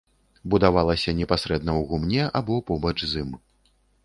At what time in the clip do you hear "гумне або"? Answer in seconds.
1.93-2.59